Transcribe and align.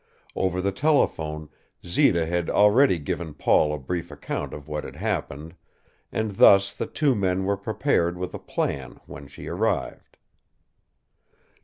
Over 0.35 0.61
the 0.61 0.71
telephone 0.71 1.49
Zita 1.85 2.25
had 2.25 2.49
already 2.49 2.97
given 2.97 3.35
Paul 3.35 3.71
a 3.71 3.77
brief 3.77 4.09
account 4.09 4.51
of 4.51 4.67
what 4.67 4.83
had 4.83 4.95
happened, 4.95 5.53
and 6.11 6.37
thus 6.37 6.73
the 6.73 6.87
two 6.87 7.13
men 7.13 7.45
were 7.45 7.55
prepared 7.55 8.17
with 8.17 8.33
a 8.33 8.39
plan 8.39 8.99
when 9.05 9.27
she 9.27 9.45
arrived. 9.47 10.17